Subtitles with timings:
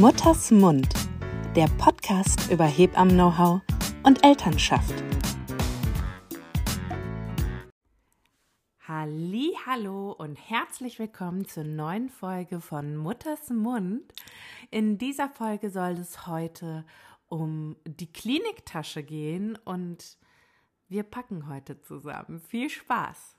[0.00, 0.88] Mutters Mund,
[1.54, 3.60] der Podcast über Hebammen-Know-how
[4.02, 4.92] und Elternschaft.
[9.66, 14.12] Hallo und herzlich willkommen zur neuen Folge von Mutters Mund.
[14.72, 16.84] In dieser Folge soll es heute
[17.28, 20.18] um die Kliniktasche gehen und
[20.88, 22.40] wir packen heute zusammen.
[22.40, 23.36] Viel Spaß!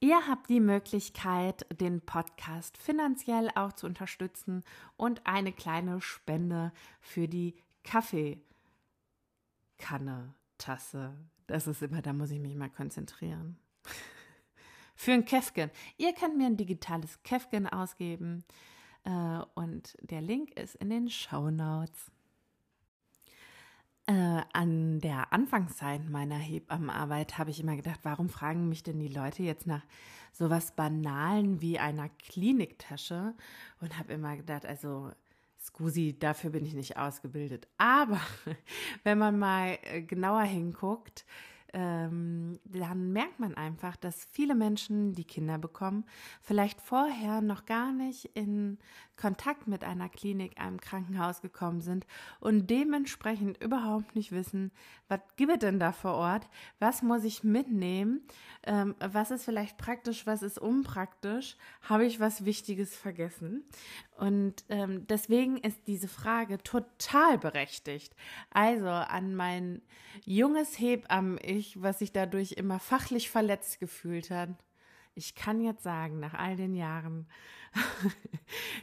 [0.00, 4.62] Ihr habt die Möglichkeit, den Podcast finanziell auch zu unterstützen
[4.96, 8.44] und eine kleine Spende für die Kaffeekanne,
[10.56, 11.16] Tasse.
[11.48, 13.58] Das ist immer, da muss ich mich mal konzentrieren.
[14.94, 15.70] für ein Käfken.
[15.96, 18.44] Ihr könnt mir ein digitales Käfken ausgeben
[19.02, 22.12] äh, und der Link ist in den Show Notes.
[24.08, 29.08] Äh, an der Anfangszeit meiner Hebammenarbeit habe ich immer gedacht, warum fragen mich denn die
[29.08, 29.82] Leute jetzt nach
[30.32, 33.34] sowas Banalen wie einer Kliniktasche?
[33.82, 35.12] Und habe immer gedacht, also
[35.60, 37.68] Scusi, dafür bin ich nicht ausgebildet.
[37.76, 38.18] Aber
[39.04, 41.26] wenn man mal äh, genauer hinguckt,
[41.74, 46.06] ähm, dann merkt man einfach, dass viele Menschen, die Kinder bekommen,
[46.40, 48.78] vielleicht vorher noch gar nicht in
[49.18, 52.06] Kontakt mit einer Klinik, einem Krankenhaus gekommen sind
[52.40, 54.70] und dementsprechend überhaupt nicht wissen,
[55.08, 58.22] was gibt es denn da vor Ort, was muss ich mitnehmen,
[58.62, 63.64] ähm, was ist vielleicht praktisch, was ist unpraktisch, habe ich was Wichtiges vergessen.
[64.16, 68.14] Und ähm, deswegen ist diese Frage total berechtigt.
[68.50, 69.82] Also an mein
[70.24, 74.50] junges Hebammen-Ich, was sich dadurch immer fachlich verletzt gefühlt hat.
[75.14, 77.26] Ich kann jetzt sagen, nach all den Jahren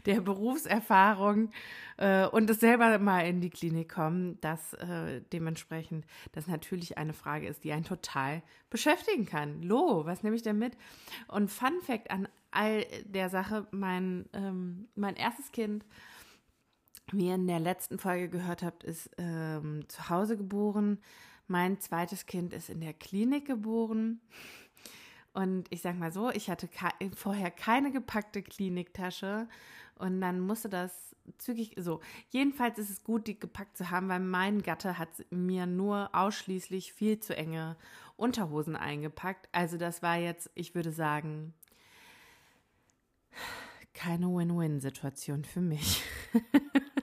[0.05, 1.51] der Berufserfahrung
[1.97, 7.13] äh, und es selber mal in die Klinik kommen, dass äh, dementsprechend das natürlich eine
[7.13, 9.61] Frage ist, die einen total beschäftigen kann.
[9.61, 10.77] Lo, was nehme ich denn mit?
[11.27, 15.85] Und Fun Fact an all der Sache, mein, ähm, mein erstes Kind,
[17.11, 20.99] wie ihr in der letzten Folge gehört habt, ist ähm, zu Hause geboren.
[21.47, 24.21] Mein zweites Kind ist in der Klinik geboren.
[25.33, 26.69] Und ich sag mal so, ich hatte
[27.15, 29.47] vorher keine gepackte Kliniktasche
[29.97, 32.01] und dann musste das zügig so.
[32.29, 36.93] Jedenfalls ist es gut, die gepackt zu haben, weil mein Gatte hat mir nur ausschließlich
[36.93, 37.77] viel zu enge
[38.15, 39.49] Unterhosen eingepackt.
[39.51, 41.53] Also das war jetzt, ich würde sagen,
[43.93, 46.03] keine Win-Win-Situation für mich.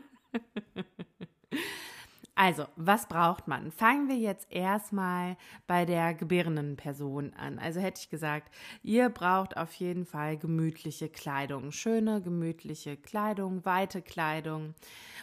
[2.42, 3.70] Also, was braucht man?
[3.70, 5.36] Fangen wir jetzt erstmal
[5.68, 7.60] bei der gebärenden Person an.
[7.60, 11.70] Also hätte ich gesagt, ihr braucht auf jeden Fall gemütliche Kleidung.
[11.70, 14.74] Schöne, gemütliche Kleidung, weite Kleidung.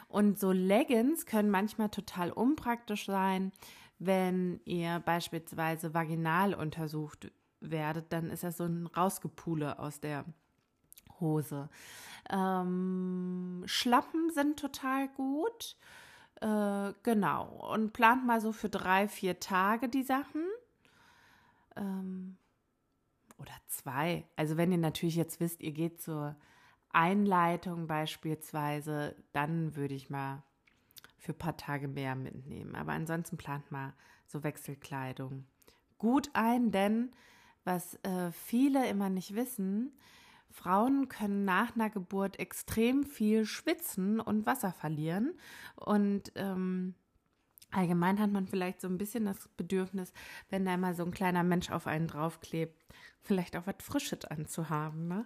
[0.08, 3.52] Und so Leggings können manchmal total unpraktisch sein,
[3.98, 10.24] wenn ihr beispielsweise vaginal untersucht werdet, dann ist das so ein Rausgepule aus der
[11.20, 11.68] Hose.
[12.30, 15.76] Ähm, Schlappen sind total gut.
[16.42, 17.70] Äh, genau.
[17.74, 20.44] Und plant mal so für drei, vier Tage die Sachen.
[21.76, 22.38] Ähm,
[23.38, 24.26] oder zwei.
[24.36, 26.36] Also wenn ihr natürlich jetzt wisst, ihr geht zur
[26.92, 30.44] Einleitung beispielsweise, dann würde ich mal
[31.18, 32.76] für ein paar Tage mehr mitnehmen.
[32.76, 33.94] Aber ansonsten plant mal
[34.26, 35.46] so Wechselkleidung
[35.98, 37.12] gut ein, denn
[37.66, 39.92] was äh, viele immer nicht wissen,
[40.52, 45.34] Frauen können nach einer Geburt extrem viel schwitzen und Wasser verlieren.
[45.76, 46.96] Und ähm,
[47.72, 50.12] allgemein hat man vielleicht so ein bisschen das Bedürfnis,
[50.50, 52.86] wenn da immer so ein kleiner Mensch auf einen draufklebt,
[53.22, 55.08] vielleicht auch was Frisches anzuhaben.
[55.08, 55.26] Ne?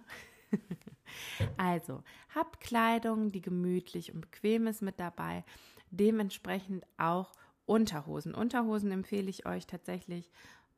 [1.56, 2.02] also,
[2.34, 5.44] habt Kleidung, die gemütlich und bequem ist mit dabei.
[5.90, 7.32] Dementsprechend auch
[7.66, 8.34] Unterhosen.
[8.34, 10.30] Unterhosen empfehle ich euch tatsächlich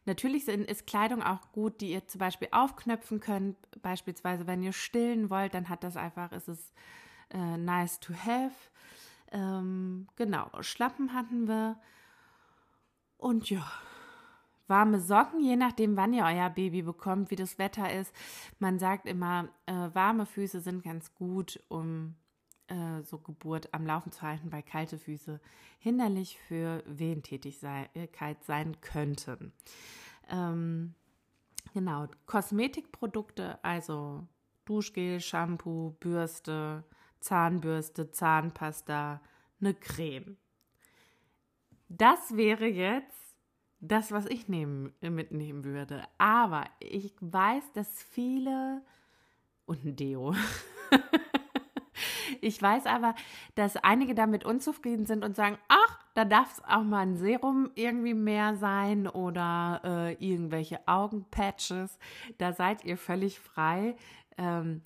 [0.08, 3.56] Natürlich ist Kleidung auch gut, die ihr zum Beispiel aufknöpfen könnt.
[3.82, 6.72] Beispielsweise, wenn ihr stillen wollt, dann hat das einfach, ist es
[7.30, 8.54] äh, nice to have.
[9.32, 11.78] Ähm, genau, Schlappen hatten wir.
[13.18, 13.70] Und ja,
[14.66, 18.14] warme Socken, je nachdem, wann ihr euer Baby bekommt, wie das Wetter ist.
[18.58, 22.14] Man sagt immer, äh, warme Füße sind ganz gut, um
[22.68, 25.40] äh, so Geburt am Laufen zu halten, weil kalte Füße
[25.78, 29.52] hinderlich für Wehentätigkeit sein könnten.
[30.30, 30.94] Ähm,
[31.72, 34.26] genau, Kosmetikprodukte, also
[34.64, 36.84] Duschgel, Shampoo, Bürste,
[37.20, 39.20] Zahnbürste, Zahnpasta,
[39.60, 40.36] eine Creme.
[41.88, 43.36] Das wäre jetzt
[43.80, 46.04] das, was ich nehmen, mitnehmen würde.
[46.18, 48.82] Aber ich weiß, dass viele
[49.66, 50.34] und ein Deo.
[52.42, 53.14] ich weiß aber,
[53.54, 57.70] dass einige damit unzufrieden sind und sagen, ach, da darf es auch mal ein Serum
[57.74, 61.98] irgendwie mehr sein oder äh, irgendwelche Augenpatches.
[62.38, 63.96] Da seid ihr völlig frei.
[64.36, 64.82] Ähm,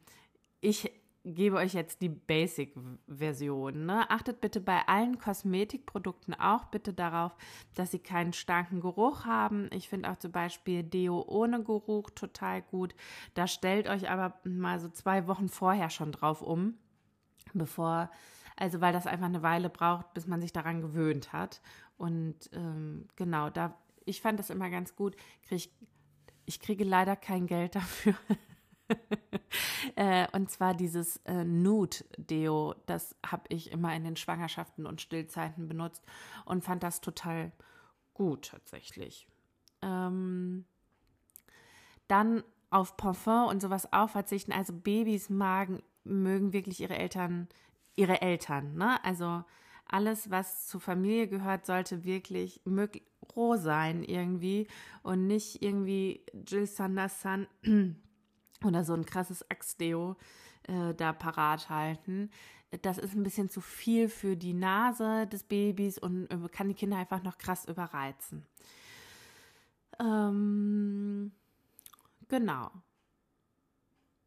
[0.61, 0.93] ich
[1.25, 3.87] gebe euch jetzt die Basic-Version.
[3.87, 4.11] Ne?
[4.11, 7.35] Achtet bitte bei allen Kosmetikprodukten auch bitte darauf,
[7.75, 9.69] dass sie keinen starken Geruch haben.
[9.73, 12.95] Ich finde auch zum Beispiel Deo ohne Geruch total gut.
[13.35, 16.75] Da stellt euch aber mal so zwei Wochen vorher schon drauf um,
[17.55, 18.11] bevor,
[18.57, 21.61] also weil das einfach eine Weile braucht, bis man sich daran gewöhnt hat.
[21.97, 25.17] Und ähm, genau, da, ich fand das immer ganz gut.
[25.47, 25.71] Krieg,
[26.47, 28.15] ich kriege leider kein Geld dafür.
[29.97, 35.69] äh, und zwar dieses äh, Nude-Deo, das habe ich immer in den Schwangerschaften und Stillzeiten
[35.69, 36.05] benutzt
[36.45, 37.53] und fand das total
[38.15, 39.27] gut tatsächlich.
[39.83, 40.65] Ähm,
[42.09, 44.53] dann auf Parfum und sowas auch verzichten.
[44.53, 47.49] Also Babys magen, mögen wirklich ihre Eltern,
[47.97, 49.03] ihre Eltern, ne?
[49.05, 49.45] Also
[49.87, 52.63] alles, was zur Familie gehört, sollte wirklich
[53.37, 54.67] roh sein irgendwie
[55.03, 57.47] und nicht irgendwie Jill Sanderson
[58.65, 60.17] oder so ein krasses Axtdeo
[60.65, 62.31] äh, da parat halten.
[62.81, 66.75] Das ist ein bisschen zu viel für die Nase des Babys und äh, kann die
[66.75, 68.47] Kinder einfach noch krass überreizen.
[70.01, 71.33] Ähm,
[72.29, 72.71] genau.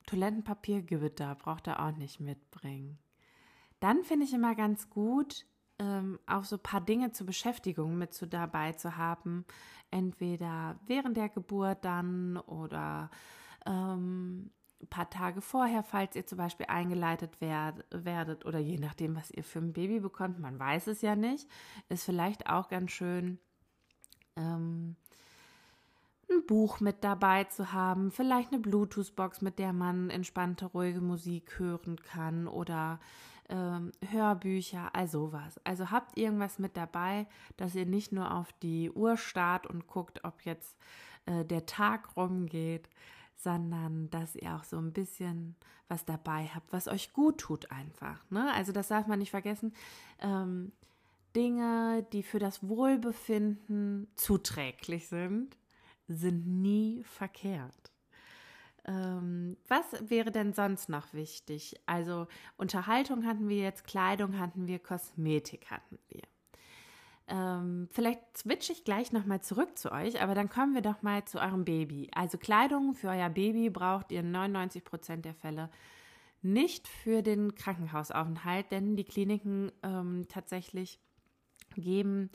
[0.06, 3.00] Toilettenpapier Gewitter braucht er auch nicht mitbringen.
[3.80, 5.46] Dann finde ich immer ganz gut,
[5.80, 9.46] ähm, auch so ein paar Dinge zur Beschäftigung mit so dabei zu haben.
[9.92, 13.10] Entweder während der Geburt dann oder
[13.66, 19.16] ähm, ein paar Tage vorher, falls ihr zum Beispiel eingeleitet werd, werdet oder je nachdem,
[19.16, 21.50] was ihr für ein Baby bekommt, man weiß es ja nicht,
[21.90, 23.40] ist vielleicht auch ganz schön,
[24.36, 24.96] ähm,
[26.30, 31.60] ein Buch mit dabei zu haben, vielleicht eine Bluetooth-Box, mit der man entspannte, ruhige Musik
[31.60, 33.00] hören kann oder
[33.50, 35.60] ähm, Hörbücher, also was.
[35.64, 37.28] Also habt irgendwas mit dabei,
[37.58, 40.78] dass ihr nicht nur auf die Uhr starrt und guckt, ob jetzt
[41.26, 42.90] äh, der Tag rumgeht,
[43.36, 45.56] sondern dass ihr auch so ein bisschen
[45.88, 48.20] was dabei habt, was euch gut tut einfach.
[48.32, 48.52] Ne?
[48.54, 49.74] Also das darf man nicht vergessen.
[50.20, 50.72] Ähm,
[51.36, 55.58] Dinge, die für das Wohlbefinden zuträglich sind,
[56.08, 57.92] sind nie verkehrt.
[58.88, 61.76] Ähm, was wäre denn sonst noch wichtig?
[61.86, 66.22] Also Unterhaltung hatten wir jetzt, Kleidung hatten wir, Kosmetik hatten wir.
[67.28, 71.26] Ähm, vielleicht switche ich gleich nochmal zurück zu euch, aber dann kommen wir doch mal
[71.26, 72.12] zu eurem Baby.
[72.14, 75.72] Also Kleidung für euer Baby braucht ihr in 99 Prozent der Fälle
[76.44, 81.00] nicht für den Krankenhausaufenthalt, denn die Kliniken ähm, tatsächlich
[81.76, 82.30] geben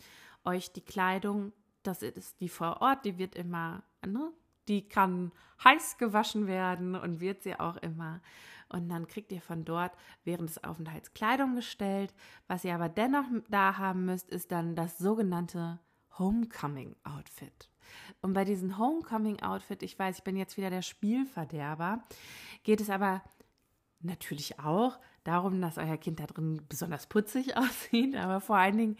[0.44, 4.32] euch die Kleidung, das ist die vor Ort, die wird immer, ne,
[4.68, 5.32] die kann
[5.64, 8.20] heiß gewaschen werden und wird sie auch immer.
[8.68, 9.92] Und dann kriegt ihr von dort
[10.24, 12.14] während des Aufenthalts Kleidung gestellt.
[12.46, 15.80] Was ihr aber dennoch da haben müsst, ist dann das sogenannte
[16.18, 17.68] Homecoming Outfit.
[18.22, 22.04] Und bei diesem Homecoming Outfit, ich weiß, ich bin jetzt wieder der Spielverderber,
[22.62, 23.22] geht es aber
[24.00, 28.96] natürlich auch darum, dass euer Kind da drin besonders putzig aussieht, aber vor allen Dingen,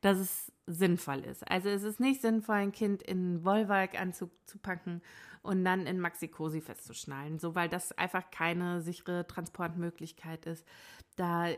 [0.00, 1.48] dass es sinnvoll ist.
[1.50, 5.02] Also es ist nicht sinnvoll, ein Kind in Wollwalk-Anzug zu packen
[5.42, 10.66] und dann in Maxi-Cosi festzuschnallen, so weil das einfach keine sichere Transportmöglichkeit ist,
[11.16, 11.48] da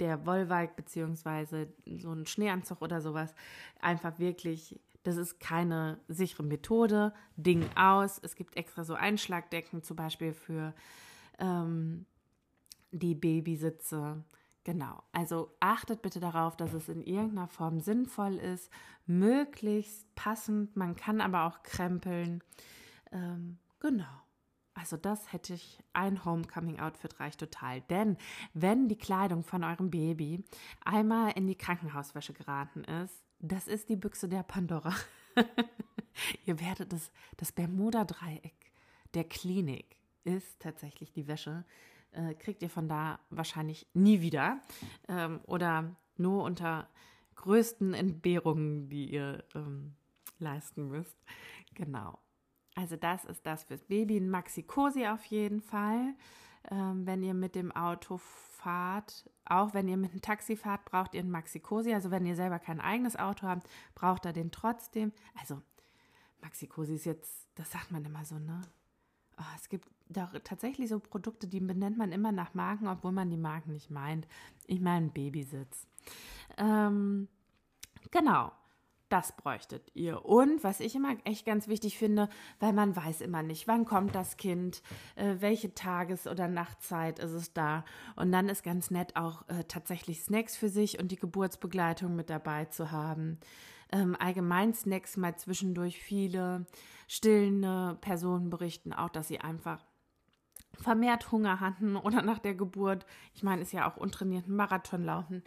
[0.00, 3.34] der Wollwalk beziehungsweise so ein Schneeanzug oder sowas
[3.80, 7.12] einfach wirklich, das ist keine sichere Methode.
[7.36, 8.18] Ding aus.
[8.22, 10.74] Es gibt extra so Einschlagdecken zum Beispiel für
[11.38, 12.06] ähm,
[12.92, 14.24] die Babysitze.
[14.64, 18.70] Genau, also achtet bitte darauf, dass es in irgendeiner Form sinnvoll ist,
[19.06, 22.42] möglichst passend, man kann aber auch krempeln.
[23.10, 24.04] Ähm, genau.
[24.74, 27.80] Also das hätte ich, ein Homecoming-Outfit reicht total.
[27.82, 28.16] Denn
[28.54, 30.44] wenn die Kleidung von eurem Baby
[30.84, 34.94] einmal in die Krankenhauswäsche geraten ist, das ist die Büchse der Pandora.
[36.44, 38.70] Ihr werdet das, das Bermuda-Dreieck
[39.14, 41.64] der Klinik ist tatsächlich die Wäsche.
[42.12, 44.60] Äh, kriegt ihr von da wahrscheinlich nie wieder.
[45.08, 46.88] Ähm, oder nur unter
[47.36, 49.94] größten Entbehrungen, die ihr ähm,
[50.38, 51.16] leisten müsst.
[51.74, 52.18] Genau.
[52.74, 54.16] Also das ist das fürs Baby.
[54.16, 56.14] Ein Maxi-Cosi auf jeden Fall.
[56.70, 61.14] Ähm, wenn ihr mit dem Auto fahrt, auch wenn ihr mit einem Taxi fahrt, braucht
[61.14, 61.94] ihr einen Maxi-Cosi.
[61.94, 65.12] Also wenn ihr selber kein eigenes Auto habt, braucht ihr den trotzdem.
[65.38, 65.62] Also
[66.42, 68.60] Maxi-Cosi ist jetzt, das sagt man immer so, ne?
[69.38, 73.30] Oh, es gibt doch tatsächlich so Produkte, die benennt man immer nach Marken, obwohl man
[73.30, 74.26] die Marken nicht meint.
[74.66, 75.86] Ich meine Babysitz.
[76.58, 77.28] Ähm,
[78.10, 78.52] genau
[79.10, 80.24] das bräuchtet ihr.
[80.24, 82.28] Und was ich immer echt ganz wichtig finde,
[82.60, 84.82] weil man weiß immer nicht, wann kommt das Kind,
[85.16, 87.84] äh, welche Tages- oder Nachtzeit ist es da.
[88.16, 92.30] Und dann ist ganz nett auch äh, tatsächlich Snacks für sich und die Geburtsbegleitung mit
[92.30, 93.38] dabei zu haben.
[93.92, 96.66] Ähm, allgemein Snacks mal zwischendurch viele
[97.08, 99.84] stillende Personen berichten auch, dass sie einfach
[100.80, 103.06] vermehrt Hunger hatten oder nach der Geburt.
[103.34, 105.42] Ich meine, ist ja auch untrainierten Marathon laufen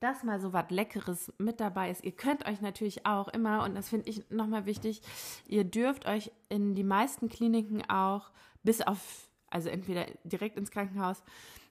[0.00, 2.04] dass mal so was Leckeres mit dabei ist.
[2.04, 5.02] Ihr könnt euch natürlich auch immer, und das finde ich nochmal wichtig,
[5.46, 8.30] ihr dürft euch in die meisten Kliniken auch
[8.62, 11.22] bis auf, also entweder direkt ins Krankenhaus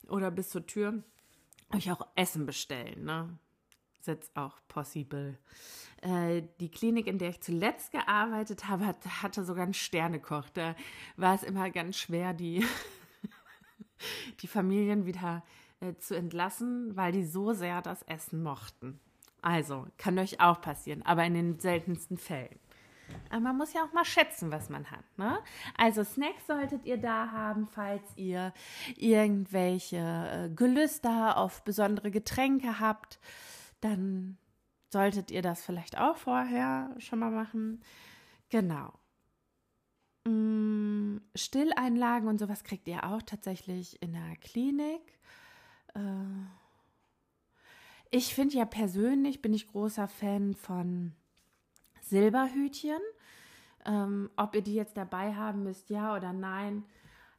[0.10, 1.04] oder bis zur Tür,
[1.74, 3.06] euch auch Essen bestellen.
[3.06, 3.38] Ne?
[4.06, 5.38] Jetzt auch possible.
[6.02, 10.50] Äh, die Klinik, in der ich zuletzt gearbeitet habe, hatte sogar einen Sternekoch.
[10.54, 10.76] Da
[11.18, 12.66] war es immer ganz schwer, die,
[14.42, 15.44] die Familien wieder
[15.80, 19.00] äh, zu entlassen, weil die so sehr das Essen mochten.
[19.42, 22.60] Also, kann euch auch passieren, aber in den seltensten Fällen.
[23.30, 25.06] Aber man muss ja auch mal schätzen, was man hat.
[25.18, 25.40] Ne?
[25.78, 28.54] Also Snacks solltet ihr da haben, falls ihr
[28.96, 33.20] irgendwelche äh, Gelüster auf besondere Getränke habt.
[33.82, 34.38] Dann
[34.90, 37.82] solltet ihr das vielleicht auch vorher schon mal machen.
[38.50, 38.94] Genau.
[40.28, 45.02] Mm, Stilleinlagen und sowas kriegt ihr auch tatsächlich in der Klinik.
[45.96, 46.00] Äh,
[48.12, 51.14] ich finde ja persönlich, bin ich großer Fan von
[52.02, 53.00] Silberhütchen.
[53.86, 56.84] Ähm, ob ihr die jetzt dabei haben müsst, ja oder nein.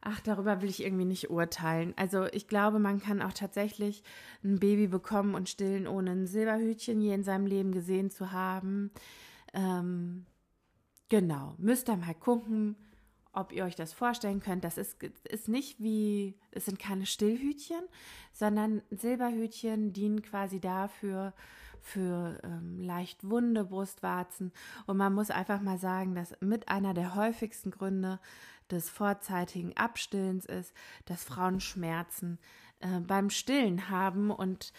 [0.01, 1.93] Ach, darüber will ich irgendwie nicht urteilen.
[1.95, 4.01] Also ich glaube, man kann auch tatsächlich
[4.43, 8.91] ein Baby bekommen und stillen, ohne ein Silberhütchen je in seinem Leben gesehen zu haben.
[9.53, 10.25] Ähm,
[11.09, 12.75] genau, müsst ihr mal gucken
[13.31, 14.63] ob ihr euch das vorstellen könnt.
[14.63, 17.81] Das ist, ist nicht wie, es sind keine Stillhütchen,
[18.33, 21.33] sondern Silberhütchen dienen quasi dafür,
[21.81, 24.51] für ähm, leicht wunde Brustwarzen.
[24.85, 28.19] Und man muss einfach mal sagen, dass mit einer der häufigsten Gründe
[28.69, 30.73] des vorzeitigen Abstillens ist,
[31.05, 32.37] dass Frauen Schmerzen
[32.81, 34.29] äh, beim Stillen haben.
[34.29, 34.73] Und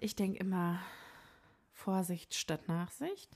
[0.00, 0.80] ich denke immer,
[1.74, 3.28] Vorsicht statt Nachsicht.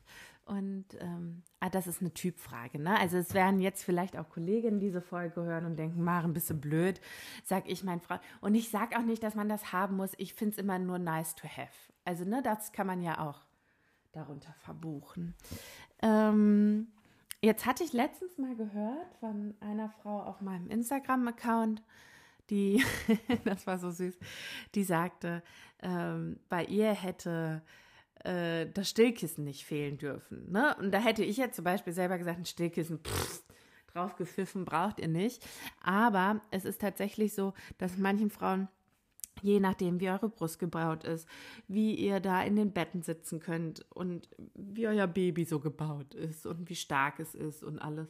[0.49, 2.79] Und ähm, ah, das ist eine Typfrage.
[2.79, 2.99] Ne?
[2.99, 6.55] Also es werden jetzt vielleicht auch Kolleginnen diese Folge hören und denken, Maren, bist du
[6.55, 7.03] blöd,
[7.45, 8.19] sag ich mein Frau.
[8.41, 10.13] Und ich sage auch nicht, dass man das haben muss.
[10.17, 11.93] Ich finde es immer nur nice to have.
[12.07, 13.43] Also ne, das kann man ja auch
[14.13, 15.35] darunter verbuchen.
[16.01, 16.89] Ähm,
[17.43, 21.83] jetzt hatte ich letztens mal gehört von einer Frau auf meinem Instagram-Account,
[22.49, 22.83] die,
[23.45, 24.19] das war so süß,
[24.75, 25.43] die sagte,
[25.83, 27.61] ähm, bei ihr hätte
[28.25, 30.51] äh, das Stillkissen nicht fehlen dürfen.
[30.51, 30.77] Ne?
[30.79, 33.43] Und da hätte ich jetzt zum Beispiel selber gesagt, ein Stillkissen, pff,
[33.93, 35.47] drauf gepfiffen braucht ihr nicht.
[35.83, 38.69] Aber es ist tatsächlich so, dass manchen Frauen
[39.43, 41.29] je nachdem, wie eure Brust gebaut ist,
[41.67, 46.47] wie ihr da in den Betten sitzen könnt und wie euer Baby so gebaut ist
[46.47, 48.09] und wie stark es ist und alles,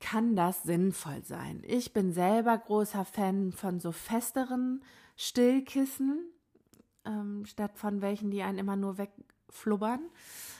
[0.00, 1.62] kann das sinnvoll sein.
[1.64, 4.82] Ich bin selber großer Fan von so festeren
[5.16, 6.31] Stillkissen,
[7.04, 10.00] ähm, statt von welchen, die einen immer nur wegflubbern.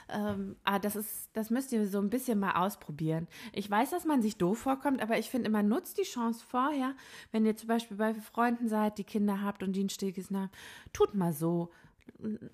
[0.09, 3.29] Ähm, ah, das ist, das müsst ihr so ein bisschen mal ausprobieren.
[3.53, 6.95] Ich weiß, dass man sich doof vorkommt, aber ich finde immer, nutzt die Chance vorher,
[7.31, 10.51] wenn ihr zum Beispiel bei Freunden seid, die Kinder habt und die ein Stillkissen haben,
[10.93, 11.71] tut mal so.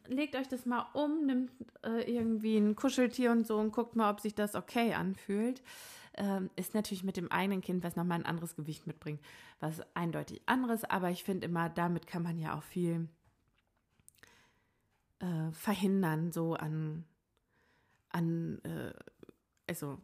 [0.07, 1.51] Legt euch das mal um, nimmt
[1.85, 5.63] äh, irgendwie ein Kuscheltier und so und guckt mal, ob sich das okay anfühlt.
[6.15, 9.21] Ähm, ist natürlich mit dem eigenen Kind, was nochmal ein anderes Gewicht mitbringt,
[9.61, 13.09] was eindeutig anderes, aber ich finde immer, damit kann man ja auch viel
[15.21, 17.05] äh, verhindern, so an,
[18.11, 18.93] an äh,
[19.69, 19.99] also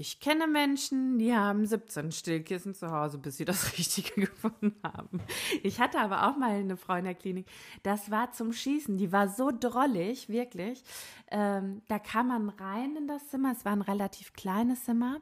[0.00, 5.20] ich kenne Menschen, die haben 17 Stillkissen zu Hause, bis sie das Richtige gefunden haben.
[5.64, 7.48] Ich hatte aber auch mal eine Frau in der Klinik,
[7.82, 8.96] das war zum Schießen.
[8.96, 10.84] Die war so drollig, wirklich.
[11.32, 13.50] Ähm, da kam man rein in das Zimmer.
[13.50, 15.20] Es war ein relativ kleines Zimmer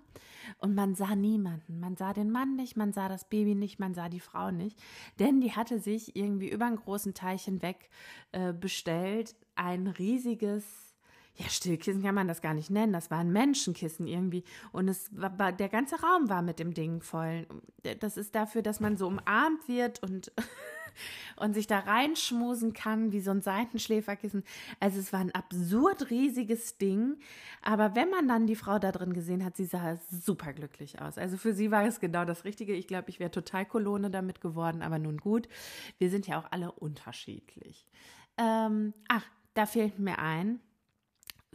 [0.59, 1.81] und man sah niemanden.
[1.81, 4.79] Man sah den Mann nicht, man sah das Baby nicht, man sah die Frau nicht.
[5.19, 7.89] Denn die hatte sich irgendwie über einen großen Teich hinweg
[8.33, 9.37] äh, bestellt.
[9.55, 10.86] Ein riesiges
[11.39, 12.95] ja, Stillkissen kann man das gar nicht nennen.
[12.95, 14.43] Das war ein Menschenkissen irgendwie.
[14.73, 17.47] Und es war, der ganze Raum war mit dem Ding voll.
[18.01, 20.33] Das ist dafür, dass man so umarmt wird und,
[21.37, 24.45] und sich da reinschmusen kann, wie so ein Seitenschläferkissen.
[24.81, 27.19] Also es war ein absurd riesiges Ding.
[27.61, 31.19] Aber wenn man dann die Frau da drin gesehen hat, sie sah super glücklich aus.
[31.19, 32.73] Also für sie war es genau das Richtige.
[32.73, 34.81] Ich glaube, ich wäre total Kolone damit geworden.
[34.81, 35.49] Aber nun gut,
[35.99, 37.87] wir sind ja auch alle unterschiedlich.
[38.39, 40.61] Ähm, ach, da fehlt mir ein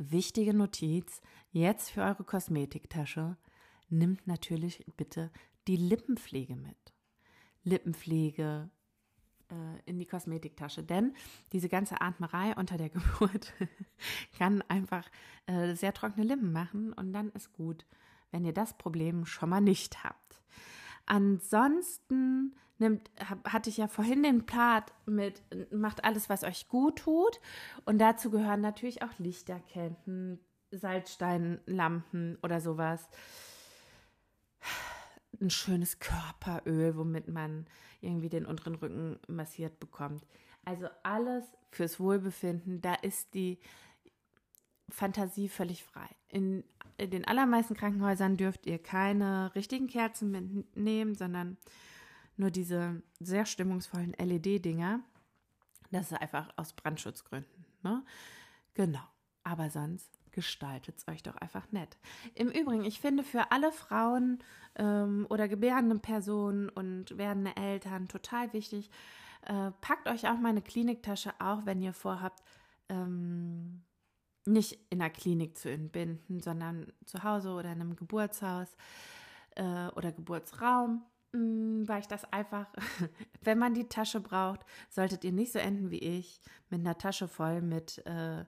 [0.09, 3.37] wichtige Notiz jetzt für eure Kosmetiktasche.
[3.89, 5.31] Nimmt natürlich bitte
[5.67, 6.93] die Lippenpflege mit.
[7.63, 8.69] Lippenpflege
[9.49, 11.13] äh, in die Kosmetiktasche, denn
[11.51, 13.53] diese ganze Atmerei unter der Geburt
[14.37, 15.09] kann einfach
[15.45, 17.85] äh, sehr trockene Lippen machen und dann ist gut,
[18.31, 20.41] wenn ihr das Problem schon mal nicht habt.
[21.11, 23.11] Ansonsten nimmt,
[23.43, 27.41] hatte ich ja vorhin den Part mit, macht alles, was euch gut tut.
[27.83, 30.39] Und dazu gehören natürlich auch Lichterketten,
[30.71, 33.09] Salzsteinlampen oder sowas.
[35.41, 37.67] Ein schönes Körperöl, womit man
[37.99, 40.25] irgendwie den unteren Rücken massiert bekommt.
[40.63, 42.79] Also alles fürs Wohlbefinden.
[42.79, 43.59] Da ist die
[44.91, 46.07] Fantasie völlig frei.
[46.29, 46.63] In,
[46.99, 51.57] den allermeisten Krankenhäusern dürft ihr keine richtigen Kerzen mitnehmen, sondern
[52.37, 55.01] nur diese sehr stimmungsvollen LED-Dinger.
[55.91, 57.65] Das ist einfach aus Brandschutzgründen.
[57.83, 58.03] Ne?
[58.73, 59.03] Genau.
[59.43, 61.97] Aber sonst gestaltet es euch doch einfach nett.
[62.35, 64.39] Im Übrigen, ich finde für alle Frauen
[64.75, 68.89] ähm, oder gebärende Personen und werdende Eltern total wichtig,
[69.45, 72.41] äh, packt euch auch mal eine Kliniktasche, auch wenn ihr vorhabt,
[72.89, 73.81] ähm,
[74.45, 78.75] nicht in der Klinik zu entbinden, sondern zu Hause oder in einem Geburtshaus
[79.55, 81.03] äh, oder Geburtsraum.
[81.33, 82.67] Mm, war ich das einfach,
[83.41, 87.27] wenn man die Tasche braucht, solltet ihr nicht so enden wie ich, mit einer Tasche
[87.27, 88.45] voll mit äh,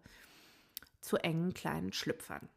[1.01, 2.49] zu engen kleinen Schlüpfern.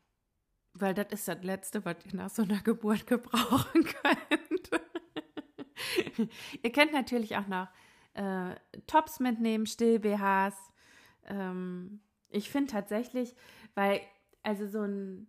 [0.73, 4.71] Weil das ist das Letzte, was ihr nach so einer Geburt gebrauchen könnt.
[6.63, 7.69] ihr könnt natürlich auch noch
[8.15, 8.55] äh,
[8.87, 10.55] Tops mitnehmen, Still-BHs.
[11.29, 12.01] Ähm,
[12.37, 13.35] ich finde tatsächlich,
[13.75, 14.01] weil,
[14.43, 15.27] also so ein,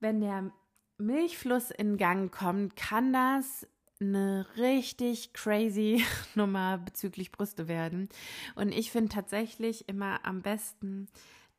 [0.00, 0.50] wenn der
[0.98, 3.66] Milchfluss in Gang kommt, kann das
[4.00, 8.08] eine richtig crazy Nummer bezüglich Brüste werden.
[8.54, 11.08] Und ich finde tatsächlich immer am besten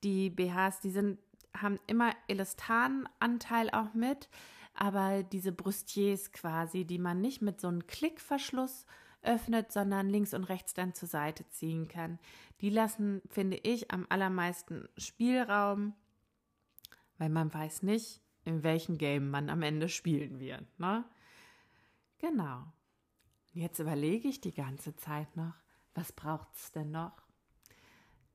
[0.04, 1.20] die BHs, die sind,
[1.56, 4.30] haben immer Elastananteil auch mit,
[4.74, 8.86] aber diese Brüstiers quasi, die man nicht mit so einem Klickverschluss
[9.26, 12.20] öffnet, sondern links und rechts dann zur Seite ziehen kann.
[12.62, 15.94] Die lassen, finde ich, am allermeisten Spielraum,
[17.18, 20.66] weil man weiß nicht, in welchem Game man am Ende spielen wird.
[20.80, 21.04] Ne?
[22.20, 22.64] Genau.
[23.54, 25.54] Jetzt überlege ich die ganze Zeit noch,
[25.94, 27.26] was braucht es denn noch?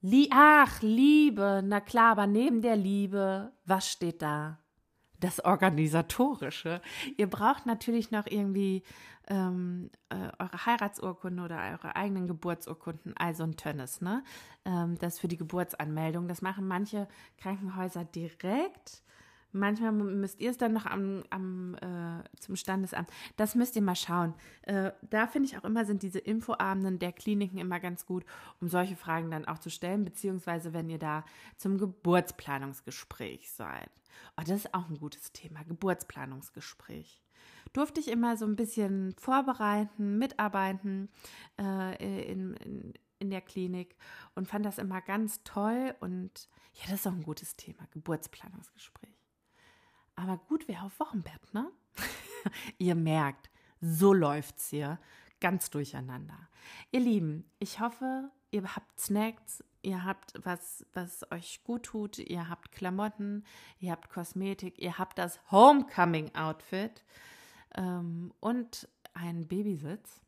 [0.03, 4.59] Lie Ach, Liebe, na klar, aber neben der Liebe, was steht da?
[5.21, 6.81] Das Organisatorische.
[7.17, 8.83] Ihr braucht natürlich noch irgendwie
[9.29, 14.25] ähm, äh, eure Heiratsurkunde oder eure eigenen Geburtsurkunden, also ein Tönnes, ne?
[14.65, 16.27] Ähm, das für die Geburtsanmeldung.
[16.27, 17.07] Das machen manche
[17.39, 19.03] Krankenhäuser direkt.
[19.53, 23.11] Manchmal müsst ihr es dann noch am, am äh, zum Standesamt.
[23.37, 24.35] Das müsst ihr mal schauen.
[24.63, 28.25] Äh, da finde ich auch immer, sind diese Infoabenden der Kliniken immer ganz gut,
[28.61, 31.25] um solche Fragen dann auch zu stellen, beziehungsweise wenn ihr da
[31.57, 33.91] zum Geburtsplanungsgespräch seid.
[34.37, 37.23] Oh, das ist auch ein gutes Thema, Geburtsplanungsgespräch.
[37.73, 41.09] Durfte ich immer so ein bisschen vorbereiten, mitarbeiten
[41.59, 43.97] äh, in, in, in der Klinik
[44.35, 49.10] und fand das immer ganz toll und ja, das ist auch ein gutes Thema, Geburtsplanungsgespräch.
[50.21, 51.71] Aber gut wäre auf Wochenbett, ne?
[52.79, 54.99] ihr merkt, so läuft's hier
[55.41, 56.37] ganz durcheinander.
[56.91, 62.51] Ihr Lieben, ich hoffe, ihr habt Snacks, ihr habt was, was euch gut tut, ihr
[62.51, 63.45] habt Klamotten,
[63.79, 67.03] ihr habt Kosmetik, ihr habt das Homecoming-Outfit
[67.77, 70.21] ähm, und einen Babysitz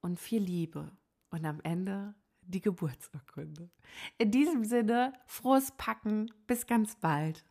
[0.00, 0.92] und viel Liebe.
[1.30, 3.68] Und am Ende die Geburtsurkunde.
[4.18, 7.44] In diesem Sinne, frohes Packen, bis ganz bald.